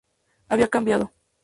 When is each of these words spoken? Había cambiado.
Había 0.49 0.67
cambiado. 0.67 1.13